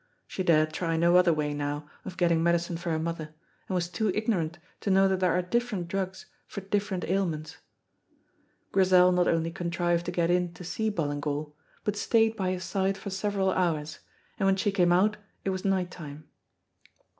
She 0.25 0.41
dared 0.41 0.73
try 0.73 0.97
no 0.97 1.15
other 1.15 1.31
way 1.31 1.53
now 1.53 1.87
of 2.05 2.17
getting 2.17 2.41
medicine 2.41 2.75
for 2.75 2.89
her 2.89 2.97
mother, 2.97 3.35
and 3.69 3.75
was 3.75 3.87
too 3.87 4.11
ignorant 4.15 4.57
to 4.79 4.89
know 4.89 5.07
that 5.07 5.19
there 5.19 5.31
are 5.31 5.43
different 5.43 5.89
drugs 5.89 6.25
for 6.47 6.61
different 6.61 7.05
ailments. 7.05 7.57
Grizel 8.71 9.11
not 9.11 9.27
only 9.27 9.51
contrived 9.51 10.07
to 10.07 10.11
get 10.11 10.31
in 10.31 10.55
to 10.55 10.63
see 10.63 10.89
Ballingan 10.89 11.51
but 11.83 11.95
stayed 11.95 12.35
by 12.35 12.49
his 12.49 12.63
side 12.63 12.97
for 12.97 13.11
several 13.11 13.51
hours, 13.51 13.99
and 14.39 14.47
when 14.47 14.55
she 14.55 14.71
came 14.71 14.91
out 14.91 15.17
it 15.45 15.51
was 15.51 15.63
night 15.63 15.91
time. 15.91 16.27